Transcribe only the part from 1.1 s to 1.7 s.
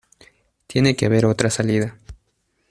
otra